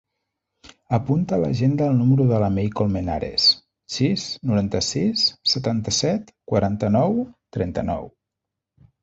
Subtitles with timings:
[0.97, 3.45] Apunta a l'agenda el número de la Mei Colmenares:
[3.97, 7.21] sis, noranta-sis, setanta-set, quaranta-nou,
[7.59, 8.11] trenta-nou.